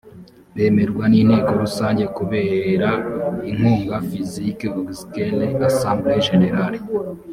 bemerwa 0.55 1.03
n 1.11 1.13
inteko 1.21 1.51
rusange 1.63 2.03
kubera 2.17 2.89
inkunga 3.49 3.97
physiques 4.09 4.75
auxquelles 4.79 5.53
l 5.59 5.61
assembl 5.69 6.07
e 6.17 6.19
g 6.25 6.27
n 6.39 6.43
rale 6.55 6.79